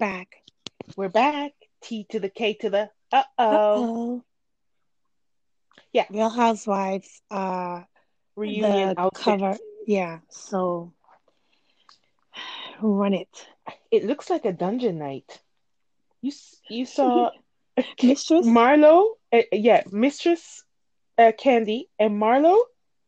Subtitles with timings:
[0.00, 0.42] back.
[0.96, 1.52] We're back.
[1.82, 4.24] T to the K to the uh oh.
[5.92, 6.06] Yeah.
[6.10, 7.20] Real Housewives.
[7.30, 7.82] Uh,
[8.34, 9.56] Reunion cover.
[9.86, 10.20] Yeah.
[10.30, 10.92] So
[12.80, 13.28] run it,
[13.90, 15.38] It looks like a dungeon night.
[16.22, 16.32] You
[16.68, 17.30] you saw
[18.02, 18.46] Mistress.
[18.46, 20.64] Marlo, uh, yeah, Mistress
[21.18, 22.58] uh, Kandi and Marlo,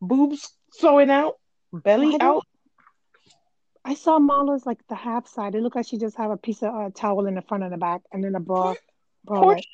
[0.01, 1.39] boobs flowing out,
[1.73, 2.47] belly out.
[3.85, 5.55] I saw Marla's like the half side.
[5.55, 7.73] It looked like she just have a piece of uh, towel in the front and
[7.73, 8.75] the back, and then a bra.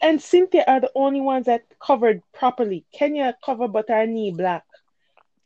[0.03, 2.85] and Cynthia are the only ones that covered properly.
[2.93, 4.65] Kenya covered but her knee black.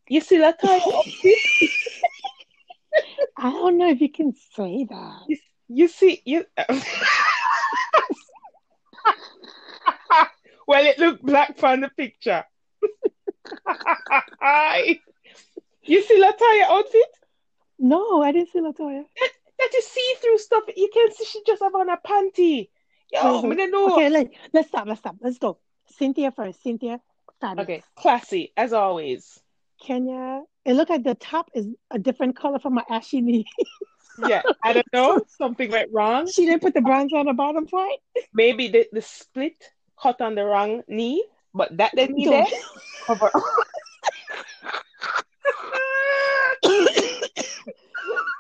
[0.09, 0.80] You see that time?
[3.37, 5.23] I don't know if you can say that.
[5.27, 5.38] you,
[5.69, 6.45] you see you.
[10.66, 12.45] well, it looked black from the picture.
[15.85, 17.22] you see Latoya outfit?
[17.83, 19.05] No, I didn't see Latoya.
[19.59, 20.65] That—that is see-through stuff.
[20.77, 22.69] You can't see she just have on a panty.
[23.13, 23.59] Yo, wait.
[23.59, 23.93] don't know.
[23.95, 24.87] Okay, let, let's stop.
[24.87, 25.17] Let's stop.
[25.21, 25.59] Let's go.
[25.99, 26.63] Cynthia first.
[26.63, 27.01] Cynthia,
[27.41, 27.65] fabulous.
[27.65, 29.39] Okay, classy as always.
[29.85, 30.43] Kenya.
[30.65, 33.47] It looked like the top is a different color from my ashy knee.
[34.29, 35.24] Yeah, I don't know.
[35.39, 36.30] Something went wrong.
[36.30, 37.93] she didn't put the bronze on the bottom part.
[38.35, 41.24] Maybe the, the split cut on the wrong knee,
[41.55, 42.52] but that didn't need it.
[43.07, 43.30] Cover.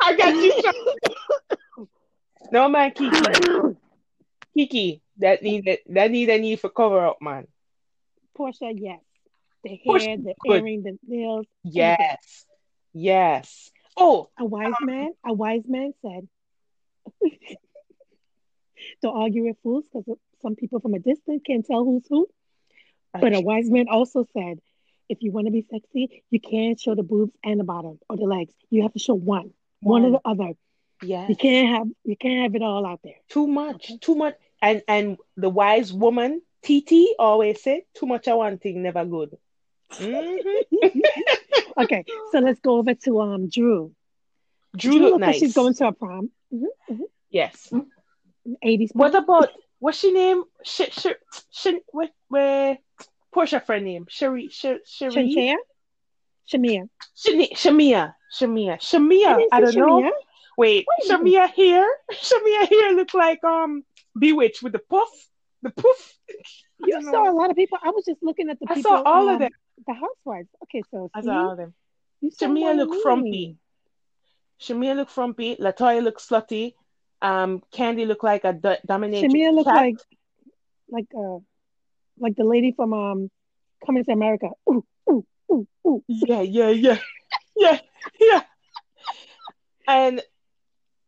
[0.02, 1.88] I got you.
[2.52, 3.16] No man, Kiki.
[4.54, 7.46] Kiki, that need that, that need a need for cover up, man.
[8.38, 9.00] Porsha, yes.
[9.64, 10.60] The hair, the good.
[10.60, 11.46] earring, the nails.
[11.64, 12.44] Yes,
[12.92, 13.70] yes.
[13.96, 16.28] Oh, A wise um, man, a wise man said,
[19.02, 22.26] "Don't argue with fools, because some people from a distance can't tell who's who."
[23.18, 24.58] But a wise man also said,
[25.08, 28.16] "If you want to be sexy, you can't show the boobs and the bottom or
[28.18, 28.52] the legs.
[28.68, 30.52] You have to show one, one, or the other.
[31.02, 31.28] Yes.
[31.28, 33.98] You can't have, you can't have it all out there." Too much, Okay.
[34.00, 34.34] too much.
[34.60, 39.36] And and the wise woman, TT, always said, too much of one thing never good.
[39.90, 40.38] Mhm.
[41.82, 43.92] okay, so let's go over to um Drew.
[44.76, 46.30] Drew looked look like she's going to a prom.
[46.50, 47.72] hmm yes.
[48.64, 48.90] 80s.
[48.94, 50.44] What about what's she name?
[50.64, 52.78] Sh- sh- sh- what where
[53.34, 54.06] Porsha friend name?
[54.08, 55.56] Sherry Sh- Sherry?
[56.50, 56.88] Shamea.
[57.16, 59.36] Shamea Shamea Shamea.
[59.36, 60.12] didn't I, don't know.
[60.56, 61.88] Wait, Shamea here.
[62.12, 63.84] Shamea here look like um
[64.18, 65.08] Bewitched with the puff,
[65.62, 66.18] the poof.
[66.78, 67.32] You saw know.
[67.32, 67.78] a lot of people.
[67.82, 68.92] I was just looking at the I people.
[68.92, 69.50] saw all um, of them.
[69.86, 70.48] The housewives.
[70.64, 71.74] Okay, so I see, saw all of them.
[72.24, 73.56] Shamea look frumpy.
[74.60, 75.56] Shamea look frumpy.
[75.56, 76.74] Latoya look slutty.
[77.22, 79.96] Um, Kandi look like a d- dominatrix Shamea look like
[80.90, 81.38] like uh
[82.18, 83.30] like the lady from um
[83.84, 84.50] Coming to America.
[84.70, 86.04] Ooh, ooh, ooh, ooh.
[86.06, 86.98] Yeah, yeah, yeah,
[87.56, 87.78] yeah,
[88.20, 88.42] yeah.
[89.88, 90.22] And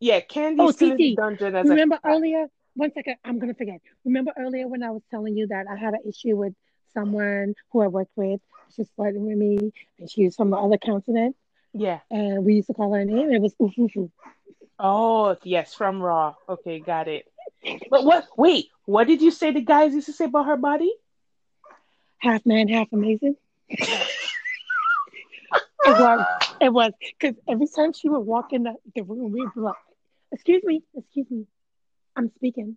[0.04, 2.46] yeah, Kandi Oh, still in the dungeon as Remember a earlier?
[2.74, 3.80] One second, I'm gonna forget.
[4.04, 6.54] Remember earlier when I was telling you that I had an issue with
[6.92, 8.40] someone who I worked with.
[8.76, 11.36] She's flirting with me, and she was from the other continent,
[11.72, 12.00] yeah.
[12.10, 13.30] and we used to call her name.
[13.30, 14.10] It was oof.
[14.78, 16.34] Oh yes, from Raw.
[16.48, 17.30] Okay, got it.
[17.90, 18.26] But what?
[18.36, 20.92] Wait, what did you say the guys used to say about her body?
[22.18, 23.36] half man, half amazing.
[25.86, 26.26] It was,
[26.62, 29.74] it was, because every time she would walk in the, the room, we'd be like,
[30.34, 31.46] "Excuse me, excuse me,
[32.16, 32.76] I'm speaking."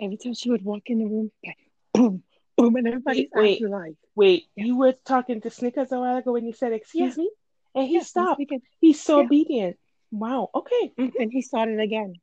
[0.00, 1.58] Every time she would walk in the room, like,
[1.94, 2.22] boom,
[2.56, 4.64] boom, and everybody's Wait, acting like, Wait, Yeah.
[4.64, 7.30] you were talking to Snickers a while ago when you said "excuse me,"
[7.74, 8.42] and he "Yes, I'm stopped.
[8.80, 9.24] He's so Yeah.
[9.26, 9.78] obedient.
[10.10, 10.50] Wow.
[10.54, 10.92] Okay.
[10.98, 11.12] Mhm.
[11.20, 12.14] and he started again.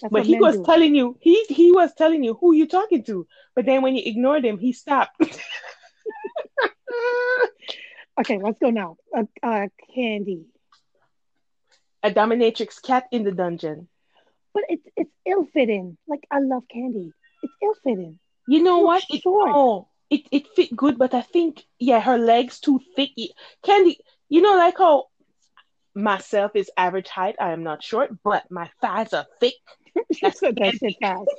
[0.00, 0.64] That's But he was do.
[0.64, 3.26] telling you, he he was telling you who you talking to.
[3.54, 5.16] But then when you ignored him, he stopped.
[8.20, 8.96] Okay, let's go now.
[9.16, 10.44] Uh, uh, Kandi,
[12.02, 13.88] a dominatrix cat in the dungeon.
[14.54, 15.96] but it's it's ill fitting.
[16.08, 17.12] Like I love Kandi.
[17.42, 18.18] It's ill fitting.
[18.48, 19.04] You know what?
[19.10, 23.10] It, no, it it fit good, but I think yeah, her legs too thick.
[23.64, 23.96] Kandi,
[24.28, 25.06] you know, like how
[25.94, 27.36] myself is average height.
[27.40, 29.54] I am not short, but my thighs are thick.
[30.22, 31.30] That's what that shit fast.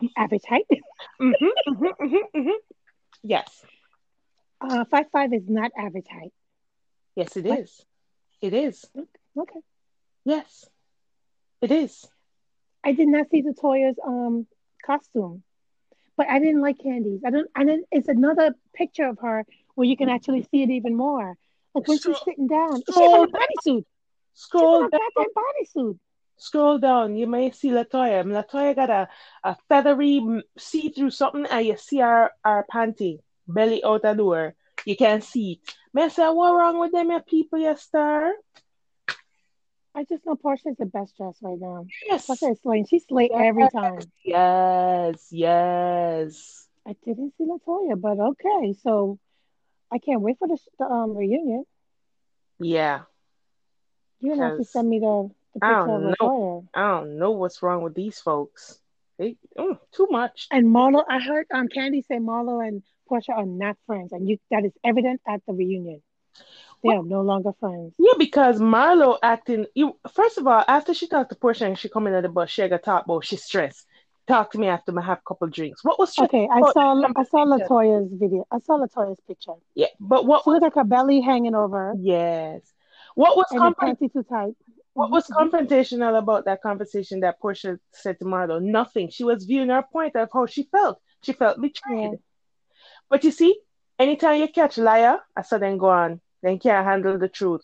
[0.00, 0.66] I'm average height.
[1.18, 1.32] hmm
[1.66, 2.50] hmm hmm hmm
[3.22, 3.64] Yes,
[4.60, 6.32] Uh, five five is not average height.
[7.16, 7.60] yes, it What?
[7.60, 7.84] is.
[8.42, 8.84] It is.
[9.38, 9.60] Okay.
[10.24, 10.68] Yes,
[11.60, 12.06] it is.
[12.84, 14.46] I did not see the Toya's um
[14.84, 15.44] costume,
[16.16, 17.22] but I didn't like Kandi's.
[17.24, 17.48] I don't.
[17.54, 17.86] I didn't.
[17.92, 19.46] It's another picture of her
[19.76, 21.36] where you can actually see it even more.
[21.74, 23.84] Like when Scroll- she's sitting down, she's scroll in a bodysuit.
[24.34, 25.98] She's Scroll in a bodysuit.
[26.36, 27.16] Scroll down.
[27.16, 28.24] You may see Latoya.
[28.24, 29.08] Latoya got a,
[29.44, 34.54] a feathery mm, see-through something, and you see our, our panty belly out the door.
[34.84, 35.74] You can see it.
[35.94, 38.32] May I say, what wrong with them, you people, you star?
[39.94, 41.86] I just know Porsha's the best dress right now.
[42.06, 42.26] Yes.
[42.26, 42.86] Porsha is slaying.
[42.86, 43.98] She's slay every time.
[44.24, 45.28] Yes.
[45.30, 46.68] Yes.
[46.86, 48.74] I didn't see Latoya, but okay.
[48.82, 49.18] So
[49.92, 51.64] I can't wait for the, the um reunion.
[52.58, 53.02] Yeah.
[54.20, 56.14] You're gonna have to send me the, the I picture of don't know.
[56.20, 56.66] Latoya.
[56.74, 58.78] I don't know what's wrong with these folks.
[59.18, 60.46] They mm, too much.
[60.50, 64.38] And Marlo, I heard um Kandi say Marlo and Porsha are not friends, and you
[64.50, 66.02] that is evident at the reunion.
[66.82, 66.96] They What?
[66.96, 67.94] are no longer friends.
[67.98, 69.66] Yeah, because Marlo acting.
[69.74, 72.28] You first of all, after she talked to Porsha and she come in at the
[72.28, 73.86] bus, she got talk about she's stressed.
[74.26, 75.84] Talk to me after I have a couple drinks.
[75.84, 77.44] What was Okay, I saw I saw?
[77.44, 78.46] Latoya's video.
[78.50, 79.54] I saw Latoya's picture.
[79.74, 82.62] Yeah, but what She was like her belly hanging over yes?
[83.14, 83.98] What was confront?
[84.00, 84.54] too tight.
[84.94, 88.60] What was confrontational about that conversation that Porsha said to Marlo?
[88.62, 89.10] Nothing.
[89.10, 91.00] She was viewing her point of how she felt.
[91.22, 92.18] She felt Yeah, betrayed.
[93.12, 93.60] But you see,
[93.98, 96.22] anytime you catch liar, I saw them go on.
[96.42, 97.60] They can't handle the truth.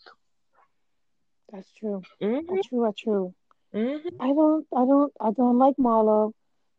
[1.51, 2.03] that's true.
[2.21, 2.83] hmm That's true.
[2.85, 3.33] That's true.
[3.73, 4.67] hmm I don't.
[4.77, 5.13] I don't.
[5.19, 6.33] I don't like Marlo.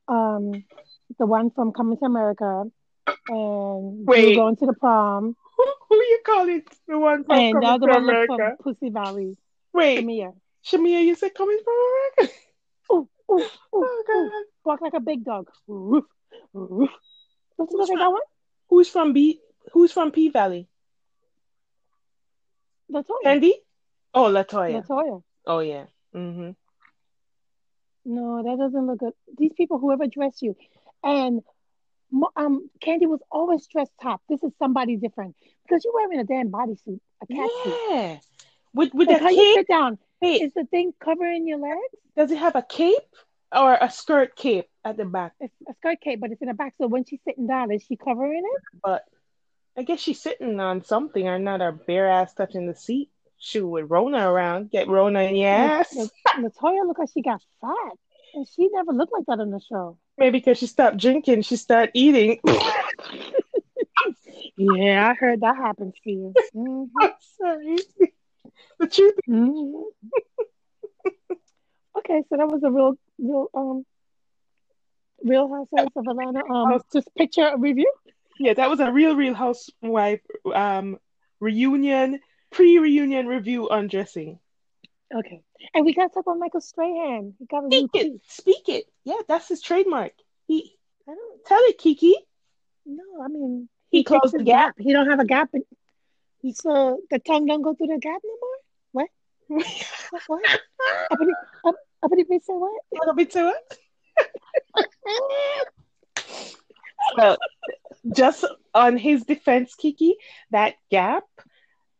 [0.06, 0.62] Um,
[1.18, 2.64] the one from Coming to America,
[3.28, 6.68] and Wait, going to the prom, who, who you call it?
[6.86, 8.62] The one from and the coming other to one looked from America?
[8.62, 9.36] Pussy Valley.
[9.72, 10.32] Wait, Shamea.
[10.64, 12.34] Shamea, you said coming from America?
[12.92, 14.02] Ooh, ooh, ooh, Oh.
[14.06, 14.44] God.
[14.64, 15.48] Walk like a big dog.
[15.66, 16.04] Woof,
[16.52, 16.90] woof.
[17.58, 18.20] Don't you look like that one?
[18.70, 19.40] Who's from B
[19.72, 20.68] who's from P Valley?
[22.90, 23.24] Latoya.
[23.24, 23.52] Kandi?
[24.14, 24.82] Oh, Latoya.
[24.82, 25.22] Latoya.
[25.46, 25.84] Oh yeah.
[26.12, 26.50] hmm
[28.04, 29.12] No, that doesn't look good.
[29.38, 30.56] These people, whoever dressed you,
[31.04, 31.42] and
[32.36, 34.22] um, Kandi was always dressed top.
[34.28, 37.78] This is somebody different because you're wearing a damn bodysuit, a cat suit.
[37.90, 38.18] Yeah.
[38.74, 39.56] With with Like how you cape?
[39.58, 39.98] sit down.
[40.22, 41.94] Wait, Is the thing covering your legs?
[42.16, 43.10] does it have a cape
[43.54, 45.32] or a skirt cape at the back?
[45.40, 46.74] It's a skirt cape, but it's in the back.
[46.78, 48.62] So when she's sitting down, is she covering it?
[48.82, 49.04] But
[49.76, 53.10] I guess she's sitting on something or not her bare ass touching the seat.
[53.38, 54.70] Shoot with Rona around.
[54.70, 55.96] Get Rona in your ass.
[55.96, 56.06] La-
[56.42, 57.92] Latoya looked like she got fat,
[58.34, 59.96] and she never looked like that on the show.
[60.18, 62.40] Maybe because she stopped drinking, she started eating.
[64.56, 66.34] Yeah, I heard that happens to you.
[66.52, 67.78] hmm I'm sorry.
[68.78, 69.82] The truth hmm
[71.98, 73.84] Okay, so that was a real, real, um,
[75.24, 76.44] Real Housewives of Atlanta.
[76.44, 77.90] Um, House- just picture a review.
[78.38, 80.20] Yeah, that was a real, real housewife
[80.54, 80.98] um
[81.40, 82.20] reunion,
[82.50, 84.38] pre-reunion review on dressing.
[85.14, 85.42] Okay,
[85.74, 87.34] and we gotta talk about Michael Strahan.
[87.38, 88.84] He got Speak it, speak it.
[89.04, 90.12] Yeah, that's his trademark.
[90.46, 90.74] He
[91.08, 92.14] I don't tell it, Kiki.
[92.86, 94.76] No, I mean, He he closed the gap.
[94.76, 94.84] gap.
[94.84, 95.50] He don't have a gap.
[95.52, 98.58] In, so the tongue don't go through the gap no more.
[98.92, 99.08] What?
[100.28, 100.42] What?
[100.42, 100.58] what?
[101.64, 102.72] Up, uppity bitch say what?
[103.30, 103.78] To it.
[107.16, 107.36] Well,
[108.14, 108.44] just
[108.74, 110.16] on his defense, Kiki,
[110.50, 111.24] that gap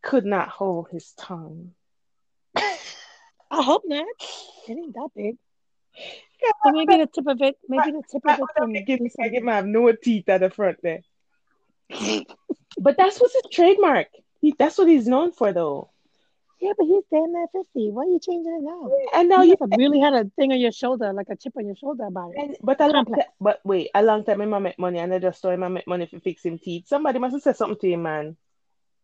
[0.03, 1.73] could not hold his tongue.
[2.57, 4.07] I hope not.
[4.69, 5.37] It ain't that big.
[6.65, 8.73] So maybe the tip of it, maybe the tip I, of it I can don't
[8.73, 9.33] think it- I something.
[9.33, 11.01] give him have no teeth at the front there.
[12.83, 14.07] But that's what's his trademark.
[14.41, 15.91] He, that's what he's known for, though.
[16.61, 17.91] Yeah, but he's damn near 50.
[17.91, 18.91] Why are you changing it now?
[19.15, 21.55] And now you, you have really had a thing on your shoulder, like a chip
[21.57, 22.41] on your shoulder about it.
[22.43, 25.19] and, but a long time, but wait, a long time him make money, and I
[25.19, 26.87] just saw him make money for fixing teeth.
[26.87, 28.37] Somebody must have said something to him, man.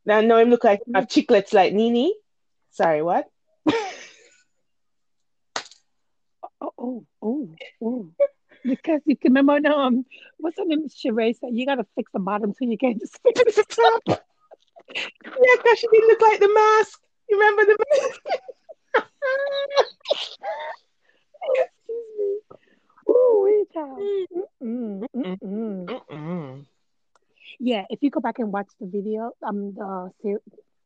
[0.05, 0.97] Now know him look like Mm.
[0.97, 2.12] have chiclets like NeNe.
[2.70, 3.26] Sorry, what?
[6.61, 8.09] Oh, oh, oh, oh.
[8.64, 10.07] Because you can remember, no, um,
[10.38, 10.88] what's her name?
[10.88, 14.23] Sheree said, you got to fix the bottom so you can't just fix the top.
[14.95, 17.00] Yeah, because she didn't look like the mask.
[17.28, 18.21] You remember the mask?
[21.54, 22.38] Excuse me.
[23.09, 24.00] Ooh, wee, child.
[24.62, 25.87] Mm-mm, mm-mm.
[25.87, 26.66] Mm-mm.
[27.59, 30.12] Yeah, if you go back and watch the video, um, the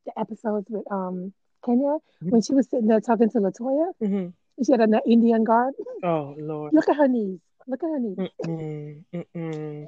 [0.05, 1.33] the episodes with um
[1.65, 4.33] Kenya when she was sitting there talking to Latoya, Mhm.
[4.65, 5.73] she had an Indian guard.
[6.03, 6.73] Oh Lord.
[6.73, 7.39] Look at her knees.
[7.67, 8.17] Look at her knees.
[8.17, 9.03] Mm-mm.
[9.13, 9.87] Mm-mm.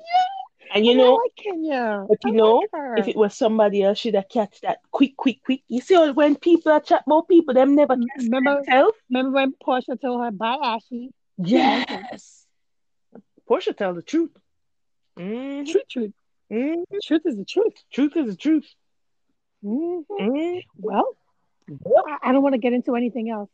[0.73, 2.05] And you And know, I like Kenya.
[2.07, 5.15] but you I know, like if it was somebody else, she'd have catch that quick,
[5.17, 5.61] quick, quick.
[5.67, 8.97] You see, when people are chat about people, them never M- catch remember, themselves.
[9.09, 11.11] remember when Porsha told her, "Bye, Ashley."
[11.45, 11.85] She meant.
[11.89, 12.45] Yes.
[13.49, 14.31] Porsha tell the truth.
[15.17, 15.65] Mm-hmm.
[15.71, 16.13] Truth, truth,
[16.51, 16.97] Mm-hmm.
[17.03, 17.73] truth is the truth.
[17.91, 18.67] Truth is the truth.
[19.61, 20.59] hmm Mm-hmm.
[20.77, 21.15] Well,
[22.07, 23.49] I, I don't want to get into anything else,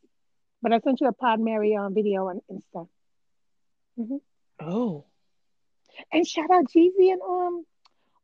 [0.62, 2.88] but I sent you a Pod Mary um, video on Insta.
[4.62, 5.06] Oh.
[6.12, 7.66] And shout out Jeezy and um,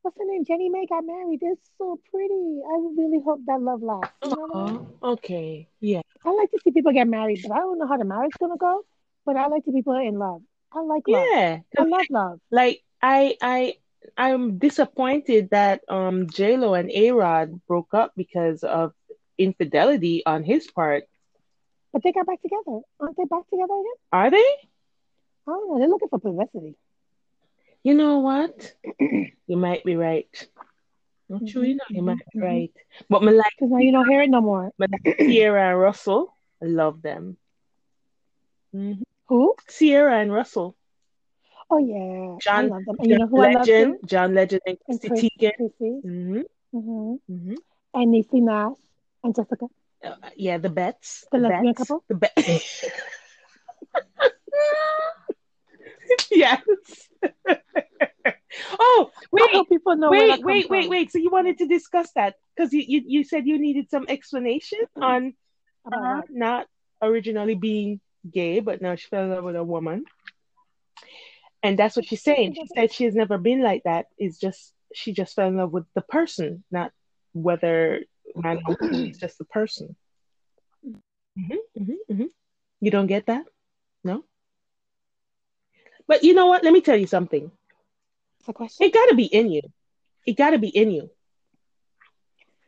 [0.02, 0.46] what's her name?
[0.46, 1.40] Jeannie Mai got married.
[1.42, 2.62] They're so pretty.
[2.64, 4.14] I really hope that love lasts.
[4.24, 4.88] You know what I mean?
[5.04, 5.68] Okay.
[5.80, 6.02] Yeah.
[6.26, 8.58] I like to see people get married, but I don't know how the marriage gonna
[8.58, 8.84] go.
[9.26, 10.42] But I like to people in love.
[10.72, 11.26] I like love.
[11.32, 11.60] Yeah.
[11.78, 12.40] I love love.
[12.52, 13.76] Like I I
[14.18, 18.94] I'm disappointed that um J Lo and A Rod broke up because of
[19.38, 21.06] infidelity on his part.
[21.92, 22.82] But they got back together.
[23.00, 24.00] Aren't they back together again?
[24.12, 24.38] Are they?
[25.48, 25.80] I don't know.
[25.80, 26.76] They're looking for publicity.
[27.86, 28.76] You know what?
[29.48, 30.50] you might be right.
[31.30, 32.46] Not sure, you know, you Mhm, might be mhm.
[32.46, 32.74] right.
[33.10, 34.72] But me like, Because now you don't hear it no more.
[34.80, 34.92] like
[35.26, 36.36] Ciara and Russell.
[36.62, 37.38] I love them.
[38.74, 39.04] Mhm.
[39.28, 39.56] Who?
[39.70, 40.76] Ciara and Russell.
[41.70, 42.96] Oh yeah, I love them.
[43.00, 44.00] And you know John who I love Legend, too?
[44.06, 45.54] John Legend and And Chrissy Chris, Teigen.
[45.58, 46.04] Chrissy.
[46.04, 47.56] hmm hmm hmm
[47.94, 48.78] And Niecy Nash
[49.24, 49.68] and Jessica.
[50.04, 51.26] Uh, yeah, the Bets.
[51.32, 51.76] The lesbian Bets.
[51.76, 52.04] couple?
[52.10, 52.34] The Bet.
[56.32, 57.10] yes.
[58.80, 60.90] oh, wait, people know wait, wait, wait, from.
[60.90, 61.12] wait.
[61.12, 64.80] So you wanted to discuss that because you, you you said you needed some explanation
[65.02, 65.34] on
[65.86, 66.68] About her not
[67.02, 70.06] originally being gay, but now she fell in love with a woman.
[71.64, 72.56] And that's what she's saying.
[72.56, 74.08] She said she has never been like that.
[74.18, 76.92] It's just she just fell in love with the person, not
[77.34, 78.02] whether
[78.36, 79.08] man or woman.
[79.08, 79.96] It's just the person.
[81.38, 82.24] hmm hmm hmm
[82.82, 83.46] You don't get that?
[84.04, 84.24] No.
[86.08, 86.64] But you know what?
[86.64, 87.52] Let me tell you something.
[88.48, 88.86] A question.
[88.86, 89.62] It got to be in you.
[90.26, 91.10] It got to be in you.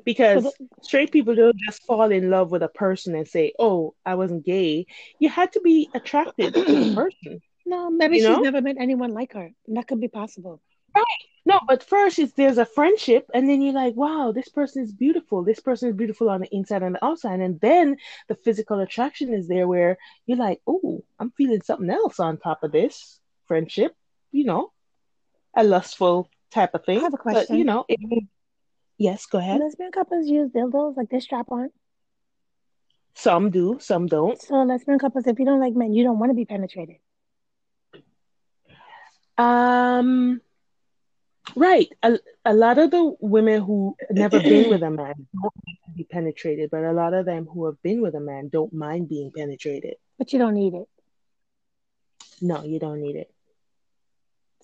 [0.06, 3.94] Because So straight people don't just fall in love with a person and say, "Oh,
[4.06, 4.86] I wasn't gay."
[5.20, 7.42] You had to be attracted to the person.
[7.66, 8.42] No, maybe You she's know?
[8.42, 9.52] never met anyone like her.
[9.68, 10.62] That could be possible.
[10.96, 11.04] Right.
[11.46, 14.92] No, but first it's there's a friendship, and then you're like, "Wow, this person is
[14.94, 15.44] beautiful.
[15.44, 17.98] This person is beautiful on the inside and the outside." And then
[18.30, 22.64] the physical attraction is there, where you're like, "Oh, I'm feeling something else on top
[22.64, 23.94] of this friendship."
[24.32, 24.72] You know,
[25.58, 27.00] a lustful type of thing.
[27.00, 27.58] I have a But question.
[27.58, 28.00] you know, it,
[28.98, 29.60] yes, go ahead.
[29.60, 31.70] Lesbian couples use dildos like they strap on.
[33.16, 34.40] Some do, some don't.
[34.40, 36.98] So lesbian couples, if you don't like men, you don't want to be penetrated.
[39.38, 40.40] Um,
[41.56, 41.90] right.
[42.04, 45.92] A, a lot of the women who never been with a man don't need to
[45.96, 49.10] be penetrated, but a lot of them who have been with a man don't mind
[49.10, 49.96] being penetrated.
[50.20, 50.88] But you don't need it.
[52.40, 53.32] No, you don't need it.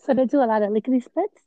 [0.05, 1.41] So they do a lot of lickety splits.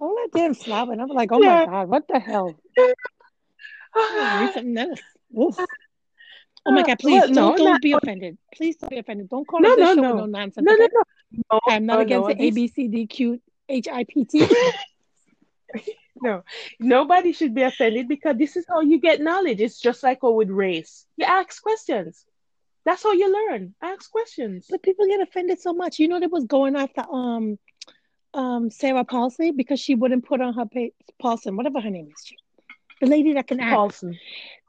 [0.00, 1.00] All that damn slobbing.
[1.00, 1.60] I'm like, oh Yeah.
[1.60, 2.54] my god, what the hell?
[3.94, 5.00] Oh, read something else.
[5.38, 5.58] Oof.
[6.66, 8.38] Oh my god, please Well, no, don't don't not- be offended.
[8.54, 9.28] Please don't be offended.
[9.28, 10.08] Don't call No, up this no, show no.
[10.14, 10.64] with no nonsense.
[10.64, 11.02] No, no, no.
[11.52, 14.04] No, I'm not no, against no, the A this- B C D Q H I
[14.04, 14.46] P T.
[16.20, 16.42] No,
[16.80, 19.60] nobody should be offended because this is how you get knowledge.
[19.60, 21.06] It's just like how with race.
[21.16, 22.24] You ask questions.
[22.88, 23.74] That's how you learn.
[23.82, 24.66] Ask questions.
[24.70, 25.98] But people get offended so much.
[25.98, 27.58] You know, they was going after um
[28.32, 32.32] um Sarah Paulson because she wouldn't put on her page Paulson, whatever her name is.
[33.02, 33.74] The lady that can act.
[33.74, 34.18] Paulson.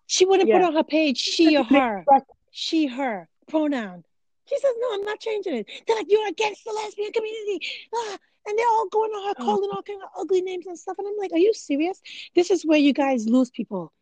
[0.08, 2.06] She wouldn't put on her page she or her.
[2.52, 4.04] She, her, pronoun.
[4.48, 5.68] She says, No, I'm not changing it.
[5.88, 7.66] They're like, You're against the lesbian community.
[7.96, 9.46] Ah, and they're all going on her, Oh.
[9.46, 10.98] calling all kind of ugly names and stuff.
[11.00, 12.02] And I'm like, Are you serious?
[12.36, 13.94] This is where you guys lose people.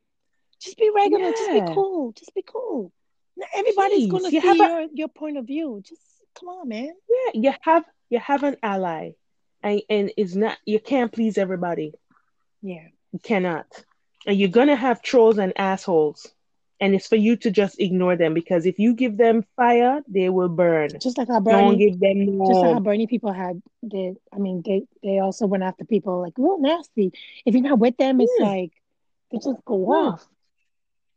[0.59, 1.29] Just be regular.
[1.33, 2.13] Just be cool.
[2.13, 2.91] Just be cool.
[3.55, 5.81] Everybody's going to see have a- your, your point of view.
[5.85, 6.01] Just
[6.39, 6.91] come on, man.
[7.09, 9.11] Yeah, you have you have an ally,
[9.63, 11.93] and and it's not you can't please everybody.
[12.61, 12.87] Yeah.
[13.13, 13.65] You cannot,
[14.25, 16.27] and you're gonna have trolls and assholes,
[16.81, 20.29] and it's for you to just ignore them because if you give them fire, they
[20.29, 20.89] will burn.
[20.99, 22.79] Just like how Don't Bernie, give them just like how.
[22.79, 24.17] Bernie people had did.
[24.33, 27.13] I mean, they they also went after people like real nasty.
[27.45, 28.45] If you're not with them, it's Yeah.
[28.45, 28.71] like
[29.31, 30.27] they just go off.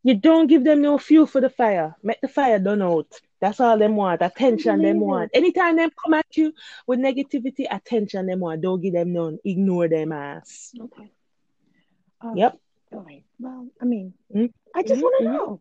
[0.02, 1.94] You don't give them no fuel for the fire.
[2.02, 3.20] Make the fire done out.
[3.40, 4.22] That's all them want.
[4.22, 5.30] Attention them want.
[5.34, 6.52] Anytime them come at you
[6.86, 8.62] with negativity, attention them want.
[8.62, 9.38] Don't give them none.
[9.44, 10.72] Ignore them ass.
[10.78, 11.10] Okay.
[12.20, 12.58] Uh, Yep.
[12.92, 13.24] All right.
[13.38, 14.52] Well, I mean, Mm.
[14.74, 15.32] I just want to mhm.
[15.32, 15.60] know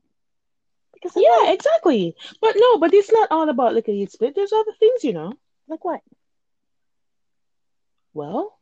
[0.93, 2.15] because I'm Yeah, like, exactly.
[2.41, 4.36] But no, but it's not all about lickety split.
[4.36, 5.34] There's other things, you know.
[5.67, 6.01] like what?
[8.13, 8.58] Well,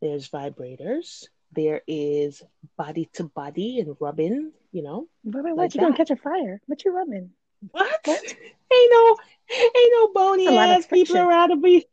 [0.00, 1.26] there's vibrators.
[1.52, 2.42] There is
[2.76, 5.06] body to body and rubbing, you know.
[5.24, 5.74] Wait, Like what?
[5.74, 6.60] You're gonna catch a fire?
[6.66, 7.30] What you rubbing?
[7.70, 8.00] What?
[8.04, 8.22] What?
[8.24, 9.16] Ain't no
[9.50, 11.86] ain't no bony ass people around to be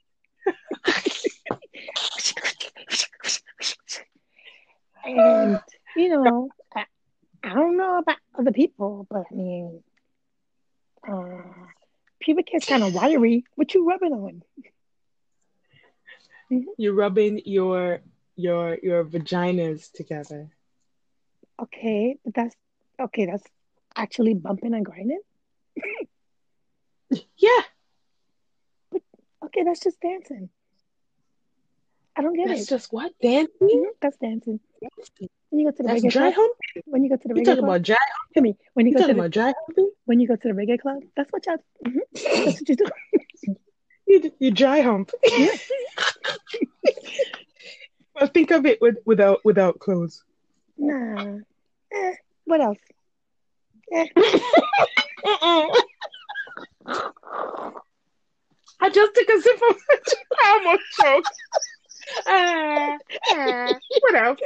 [5.05, 5.59] and
[5.95, 6.85] you know, I,
[7.43, 9.83] I don't know about other people, but I mean,
[11.07, 11.41] uh,
[12.19, 13.43] pubic hair's kind of wiry.
[13.55, 14.43] What you rubbing on?
[16.77, 17.99] you're rubbing your
[18.39, 20.51] your your vaginas together.
[21.61, 22.55] Okay, but that's
[22.99, 23.25] okay.
[23.25, 23.43] That's
[23.95, 25.21] actually bumping and grinding.
[27.37, 27.61] Yeah,
[29.43, 30.49] Okay, that's just dancing.
[32.17, 32.67] I don't get that's it.
[32.69, 33.49] That's just what dancing.
[33.61, 34.59] Mhm, That's dancing.
[35.49, 36.55] When you go to the That's reggae dry club, hump.
[36.85, 37.97] when you go to the You reggae talking club, about dry?
[38.35, 39.91] to me, when you You go to talking the about dry humping?
[40.05, 41.57] when you go to the reggae club, that's what y'all.
[41.85, 41.99] mhm,
[42.43, 42.85] That's what you do.
[44.07, 45.11] You you dry hump.
[45.35, 45.51] Yeah.
[48.19, 50.25] Well, think of it with, without without clothes.
[50.77, 51.37] Nah.
[51.93, 52.77] Eh, what else?
[53.93, 54.07] Eh.
[58.81, 59.77] I just took a sip of
[60.41, 61.29] I almost choked.
[62.27, 62.97] Uh,
[63.35, 64.39] uh, what else?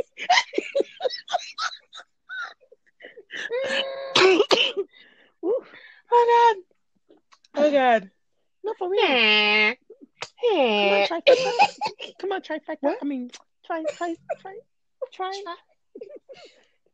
[6.11, 6.55] Oh God.
[7.55, 8.11] Oh God.
[8.63, 9.75] no, for real.
[10.51, 11.51] Come on, trifecta.
[12.19, 12.77] Come on, trifecta.
[12.81, 12.99] What?
[13.01, 13.31] I mean,
[13.65, 14.55] try, try, try,
[15.11, 15.31] try,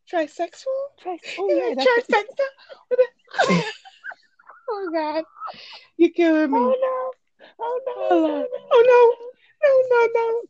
[0.10, 0.66] try, Trisexual?
[1.00, 1.18] try.
[1.38, 1.76] Oh yeah.
[1.86, 2.46] Trifecta?
[2.88, 3.00] What
[4.70, 5.24] oh God.
[5.98, 6.58] You're killing me.
[6.58, 7.46] Oh no!
[7.60, 7.94] Oh no!
[8.10, 8.48] Oh, Lord.
[8.72, 9.26] Oh no.
[9.62, 10.42] No, no,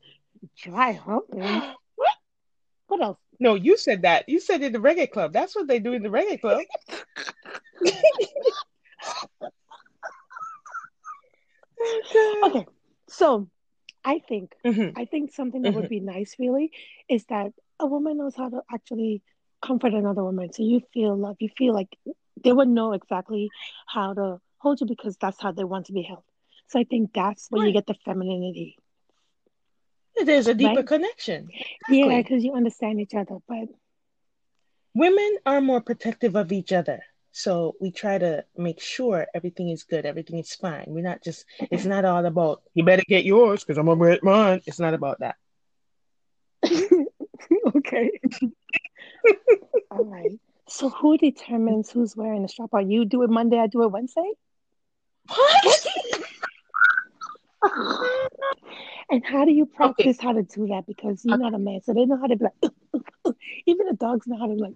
[0.58, 1.40] Try humping.
[1.40, 1.74] no.
[2.88, 3.18] What else?
[3.40, 4.28] No, you said that.
[4.28, 5.34] You said in the reggae club.
[5.34, 6.62] That's what they do in the reggae club.
[11.82, 12.66] Oh, okay,
[13.08, 13.48] so
[14.10, 14.98] I think Mhm.
[15.02, 16.72] I think something that would be nice really
[17.10, 19.22] is that a woman knows how to actually
[19.62, 20.52] comfort another woman.
[20.54, 21.38] So you feel love.
[21.40, 21.90] You feel like
[22.44, 23.52] they would know exactly
[23.88, 26.24] how to hold you because that's how they want to be held.
[26.68, 28.78] So I think that's where you get the femininity.
[30.24, 30.88] There's a deeper Right.
[30.88, 31.52] connection.
[31.88, 33.38] Yeah, because you understand each other.
[33.48, 33.70] But
[34.94, 37.04] Women are more protective of each other.
[37.32, 40.86] So we try to make sure everything is good, everything is fine.
[40.88, 44.16] We're not just, it's not all about, you better get yours because I'm going to
[44.16, 44.62] get mine.
[44.66, 45.36] It's not about that.
[47.76, 48.12] okay.
[49.92, 50.40] All right.
[50.68, 52.92] So who determines who's wearing the strap on?
[52.92, 54.32] You do it Monday, I do it Wednesday?
[55.28, 55.86] What?
[59.12, 60.86] And how do you practice how to do that?
[60.86, 62.54] Because you're not a man, so they know how to be like,
[63.66, 64.76] even the dogs know how to be like,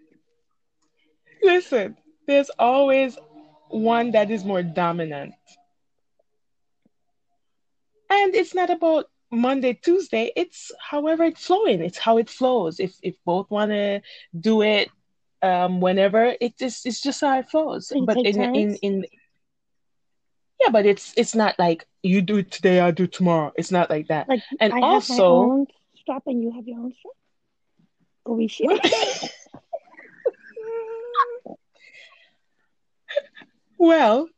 [1.43, 1.97] listen.
[2.27, 3.19] There's always
[3.69, 5.35] one that is more dominant,
[8.11, 10.33] and it's not about Monday, Tuesday.
[10.37, 11.81] It's however it's flowing.
[11.83, 12.81] It's how it flows.
[12.81, 14.01] If if both want to
[14.39, 14.89] do it,
[15.45, 17.93] um, whenever it is it's just how it flows.
[18.07, 19.05] But in in in
[20.61, 23.53] yeah, but it's it's not like you do it today, I do tomorrow.
[23.57, 24.29] It's not like that.
[24.29, 27.13] Like And I also, strap and you have your own strap.
[28.25, 28.69] Or we share.
[33.79, 34.29] well,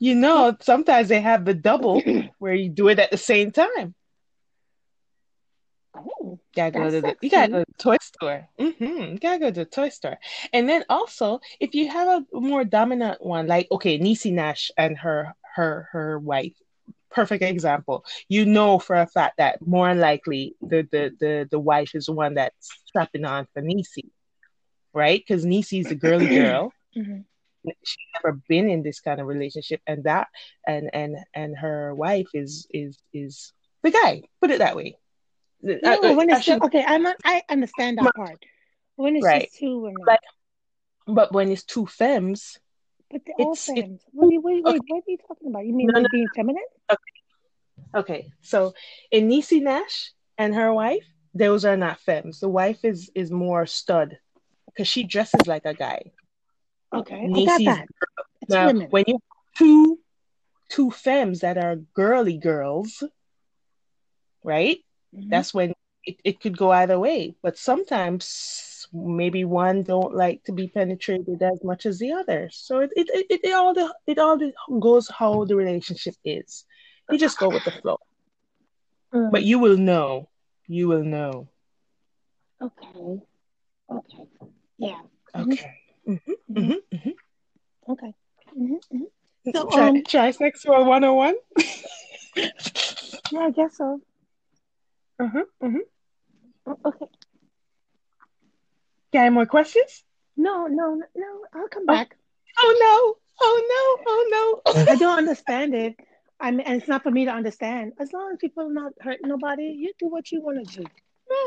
[0.00, 2.02] you know, sometimes they have the double
[2.38, 3.94] where you do it at the same time.
[6.54, 8.48] Gotta go That's to the you gotta go to the toy store.
[8.60, 9.12] Mm-hmm.
[9.14, 10.18] You gotta go to the toy store.
[10.52, 14.96] And then also, if you have a more dominant one, like okay, Niecy Nash and
[14.98, 16.54] her her her wife,
[17.10, 18.04] perfect example.
[18.28, 22.12] You know for a fact that more likely the the the, the wife is the
[22.12, 24.10] one that's strapping on for Niecy.
[24.92, 25.22] right?
[25.26, 26.72] Because Niecy's a girly girl.
[26.96, 27.24] Mhm.
[27.84, 30.28] she's never been in this kind of relationship and that
[30.66, 34.96] and and and her wife is is is the guy put it that way
[35.64, 38.44] Uh, no, I- when it's should- okay, I'm not, I understand that part.
[38.96, 39.42] When it's Right.
[39.42, 40.20] just two women, Like,
[41.06, 42.58] but when it's two femmes
[43.10, 44.02] but they're all femmes.
[44.12, 44.78] Do wait, wait, okay.
[44.88, 45.66] what are you talking about?
[45.66, 46.08] You mean No, like no.
[46.10, 46.62] being feminine?
[47.94, 48.72] okay so
[49.10, 53.66] in Niecy Nash and her wife those are not femmes the wife is is more
[53.66, 54.18] stud
[54.66, 56.00] because she dresses like a guy
[56.94, 57.86] Okay, I got that.
[58.42, 58.88] It's now women.
[58.90, 59.18] when you
[59.56, 59.98] two
[60.70, 63.02] two femmes that are girly girls
[64.42, 64.78] right
[65.14, 65.28] Mhm.
[65.30, 67.34] that's when it, it could go either way.
[67.42, 72.48] But sometimes maybe one don't like to be penetrated as much as the other.
[72.52, 76.64] So it it, it, it all the, it all the, goes how the relationship is.
[77.10, 77.98] You just go with the flow.
[79.14, 80.28] Mm, but you will know.
[80.66, 81.48] You will know.
[82.60, 83.20] Okay,
[83.90, 84.24] okay,
[84.78, 85.00] yeah,
[85.34, 85.74] okay.
[86.08, 86.22] Mhm, Mhm.
[86.50, 87.12] mhm, mhm.
[87.88, 88.14] okay.
[88.54, 89.04] hmm hmm
[89.52, 91.34] So, try um, try sexual 101
[93.32, 94.00] yeah, I guess so.
[95.22, 96.74] Uh-huh, uh-huh.
[96.86, 97.06] Okay,
[99.12, 100.04] got any more questions
[100.36, 101.44] no, no, no.
[101.54, 102.16] I'll come back.
[102.58, 105.96] oh no oh no oh no I don't understand it.
[106.40, 107.92] I mean, and it's not for me to understand.
[108.00, 110.86] As long as people are not hurting nobody, you do what you want to do.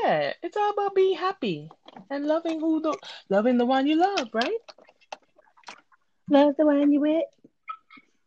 [0.04, 1.70] Yeah, it's all about being happy
[2.10, 2.98] and loving who the
[3.30, 4.60] loving the one you love, right?
[6.30, 7.24] Love the one you with.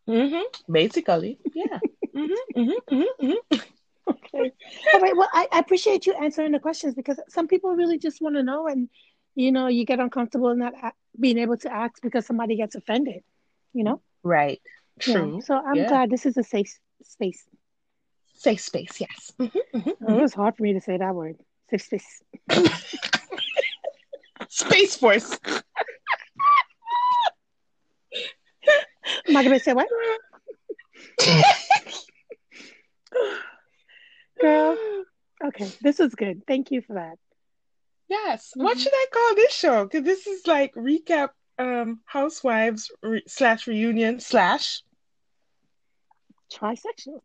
[0.09, 0.73] Mm-hmm.
[0.73, 1.79] Basically, yeah.
[2.15, 3.58] mm-hmm, mm-hmm, mm-hmm, mm-hmm.
[4.69, 4.89] Okay.
[4.95, 5.17] All right.
[5.17, 8.43] Well, I, I appreciate you answering the questions because some people really just want to
[8.43, 8.89] know, and
[9.35, 13.23] you know, you get uncomfortable not a- being able to ask because somebody gets offended.
[13.73, 14.03] You know.
[14.23, 14.61] Right.
[15.07, 15.15] Yeah.
[15.15, 15.41] True.
[15.43, 15.89] So I'm Yeah.
[15.89, 17.45] glad this is a safe space.
[18.35, 19.33] Safe space, yes.
[19.41, 21.37] Mm-hmm, mm-hmm, It was hard for me to say that word.
[21.71, 22.23] Safe space.
[24.49, 25.39] Space Force.
[29.29, 29.89] Am I gonna say what?
[34.41, 34.77] Girl.
[35.45, 36.43] Okay, this is good.
[36.49, 37.17] Thank you for that.
[38.09, 38.51] Yes.
[38.57, 38.81] What Mhm.
[38.81, 39.85] should I call this show?
[39.85, 44.83] Because this is like recap um housewives re- slash reunion slash
[46.53, 47.21] Trisexual.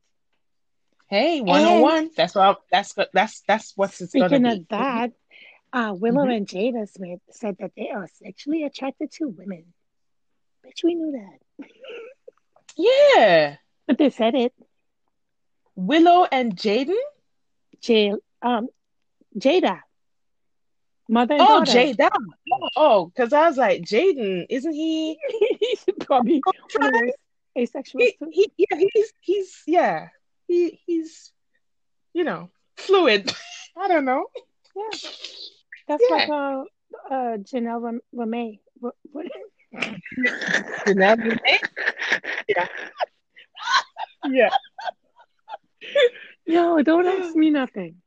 [1.09, 2.11] hey 101.
[2.15, 4.49] That's what that's what that's that's what it's gonna Speaking be.
[4.61, 5.11] of that,
[5.73, 6.37] uh, Willow Mhm.
[6.37, 9.73] and Jada Smith said that they are sexually attracted to women.
[10.63, 11.67] Bitch, we knew that.
[12.77, 13.57] Yeah.
[13.87, 14.53] But they said it.
[15.75, 16.97] Willow and Jaden?
[17.81, 18.67] J- um,
[19.37, 19.79] Jada.
[21.09, 21.71] Mother and Oh, daughter.
[21.79, 22.09] Jada.
[22.75, 25.17] Oh, because I was like, Jaden, isn't he?
[25.59, 26.41] He's probably
[26.73, 27.13] one of those
[27.57, 30.07] asexuals He, he yeah, he's he's yeah.
[30.47, 31.31] He he's
[32.13, 33.31] you know, fluid.
[33.77, 34.27] I don't know.
[34.75, 34.99] Yeah.
[35.87, 36.15] That's Yeah.
[36.15, 36.63] like uh,
[37.11, 38.59] uh, Janelle Ram- Ramey.
[38.79, 39.25] What, what?
[39.73, 41.59] Janelle Monáe?
[42.47, 42.67] Yeah.
[44.29, 44.49] Yeah.
[46.53, 48.01] No, don't ask me nothing.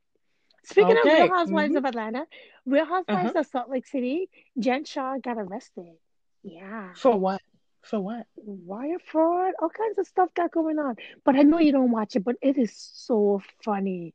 [0.64, 1.20] Speaking Okay.
[1.22, 1.78] of Real Housewives Mhm.
[1.78, 2.26] of Atlanta,
[2.64, 3.38] Real Housewives Uh-huh.
[3.40, 4.28] of Salt Lake City,
[4.58, 5.96] Jen Shah got arrested.
[6.42, 6.92] Yeah.
[6.94, 7.40] For what?
[7.82, 8.26] For what?
[8.36, 10.96] Wire fraud, all kinds of stuff got going on.
[11.24, 14.12] But I know you don't watch it, but it is so funny.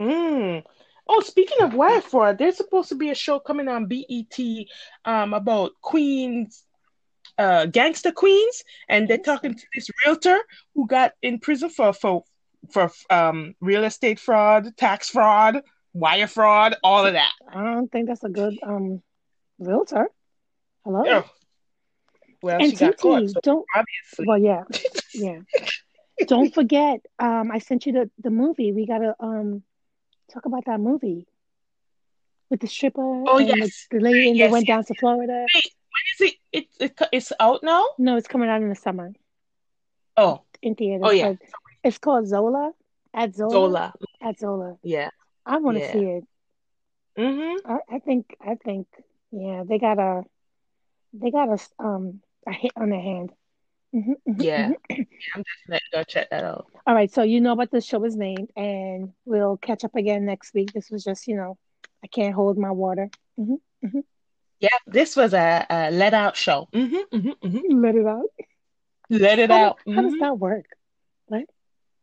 [0.00, 0.64] Mm.
[1.08, 4.68] Oh, speaking of wire fraud, there's supposed to be a show coming on BET
[5.04, 6.64] um about queens,
[7.36, 10.38] uh gangster queens, and they're talking to this realtor
[10.74, 12.24] who got in prison for for
[12.70, 17.32] for um real estate fraud, tax fraud, wire fraud, all of that.
[17.52, 19.02] I don't think that's a good um
[19.58, 20.08] realtor.
[20.84, 21.02] Hello?
[21.06, 21.24] Oh.
[22.42, 24.26] Well, and she got caught, so don't obviously.
[24.26, 24.64] well yeah,
[25.14, 25.40] yeah.
[26.26, 28.72] don't forget, um, I sent you the, the movie.
[28.72, 29.62] We gotta um
[30.32, 31.26] talk about that movie
[32.50, 33.86] with the stripper Oh, and yes.
[33.90, 35.46] the, the lady Yes, went down to Florida.
[35.54, 37.84] Is it, it, it it's out now?
[37.98, 39.12] No, it's coming out in the summer
[40.16, 41.00] Oh, in theaters.
[41.04, 41.34] Oh, yeah.
[41.84, 42.72] It's called Zola.
[43.12, 43.52] At Zola.
[43.52, 43.92] Zola.
[44.20, 44.76] At Zola.
[44.82, 45.10] Yeah.
[45.46, 45.92] I want to Yeah.
[45.92, 46.24] see it.
[47.18, 47.70] Mm-hmm.
[47.70, 48.88] I, I think I think
[49.30, 50.22] yeah, they got a
[51.12, 53.30] they got a um a hit on their hand.
[53.94, 54.68] Mhm, mhm, Yeah.
[54.70, 54.74] mhm.
[54.90, 56.66] I'm definitely gonna go check that out.
[56.86, 60.24] All right, so you know what the show is named, and we'll catch up again
[60.26, 60.72] next week.
[60.72, 61.56] This was just, you know,
[62.02, 63.10] I can't hold my water.
[63.36, 63.54] hmm
[64.58, 66.68] Yeah, this was a, a let out show.
[66.72, 67.80] Mm-hmm, mm-hmm, mm-hmm.
[67.84, 68.26] Let it out.
[69.10, 69.78] Let it How, out.
[69.86, 70.20] how does Mhm.
[70.20, 70.66] that work?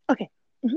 [0.09, 0.29] Okay.
[0.63, 0.75] hmm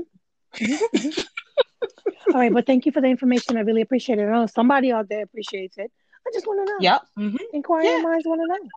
[0.57, 1.09] hmm hmm
[2.33, 3.57] All right, but thank you for the information.
[3.57, 4.23] I really appreciate it.
[4.23, 5.91] I know somebody out there appreciates it.
[6.27, 6.77] I just want to know.
[6.79, 7.01] Yep.
[7.17, 8.01] hmm Inquiring Yeah.
[8.01, 8.69] minds want to know.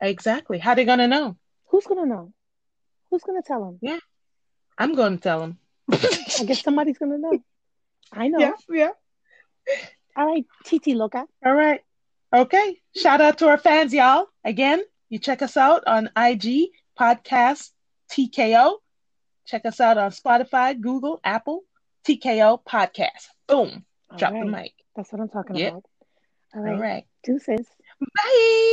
[0.00, 0.58] Exactly.
[0.58, 1.36] How they gonna know?
[1.68, 2.32] Who's gonna know?
[3.10, 3.78] Who's gonna tell them?
[3.80, 3.98] Yeah,
[4.78, 5.58] I'm gonna tell them.
[5.92, 7.42] I guess somebody's gonna know.
[8.12, 8.40] I know.
[8.40, 8.90] Yeah, yeah.
[10.16, 11.26] All right, TT Loca.
[11.44, 11.80] All right.
[12.34, 12.80] Okay.
[12.96, 14.26] Shout out to our fans, y'all.
[14.44, 17.70] Again, you check us out on IG podcast
[18.10, 18.76] TKO.
[19.50, 21.64] Check us out on Spotify, Google, Apple,
[22.06, 23.26] TKO podcast.
[23.48, 23.84] Boom.
[24.08, 24.72] All Drop the mic.
[24.94, 25.68] That's what I'm talking Yeah.
[25.70, 25.84] about.
[26.54, 26.80] All All right.
[26.80, 27.04] right.
[27.24, 27.66] Deuces.
[28.00, 28.66] Bye.